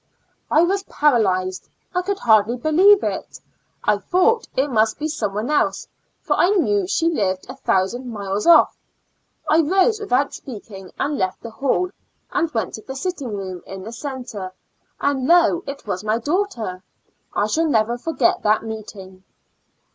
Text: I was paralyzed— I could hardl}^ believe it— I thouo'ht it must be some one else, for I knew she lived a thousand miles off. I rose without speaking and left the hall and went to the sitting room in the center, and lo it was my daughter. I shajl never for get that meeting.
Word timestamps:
I 0.49 0.63
was 0.63 0.81
paralyzed— 0.81 1.69
I 1.95 2.01
could 2.01 2.17
hardl}^ 2.17 2.59
believe 2.59 3.03
it— 3.03 3.37
I 3.83 3.97
thouo'ht 3.97 4.47
it 4.57 4.71
must 4.71 4.97
be 4.97 5.07
some 5.07 5.35
one 5.35 5.51
else, 5.51 5.85
for 6.23 6.35
I 6.37 6.49
knew 6.49 6.87
she 6.87 7.07
lived 7.07 7.47
a 7.47 7.55
thousand 7.57 8.11
miles 8.11 8.47
off. 8.47 8.75
I 9.47 9.59
rose 9.61 9.99
without 9.99 10.33
speaking 10.33 10.89
and 10.97 11.19
left 11.19 11.43
the 11.43 11.51
hall 11.51 11.91
and 12.31 12.51
went 12.51 12.73
to 12.73 12.81
the 12.81 12.95
sitting 12.95 13.37
room 13.37 13.61
in 13.67 13.83
the 13.83 13.93
center, 13.93 14.53
and 14.99 15.27
lo 15.27 15.63
it 15.67 15.85
was 15.85 16.03
my 16.03 16.17
daughter. 16.17 16.81
I 17.35 17.43
shajl 17.43 17.69
never 17.69 17.95
for 17.99 18.13
get 18.13 18.41
that 18.41 18.63
meeting. 18.63 19.23